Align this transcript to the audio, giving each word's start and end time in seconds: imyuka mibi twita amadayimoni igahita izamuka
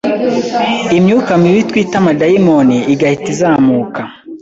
imyuka 0.97 1.31
mibi 1.41 1.61
twita 1.69 1.95
amadayimoni 2.01 2.77
igahita 2.93 3.27
izamuka 3.33 4.01